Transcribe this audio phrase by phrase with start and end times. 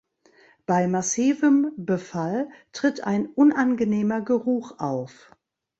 [0.65, 5.29] Bei massivem Befall tritt ein unangenehmer Geruch auf.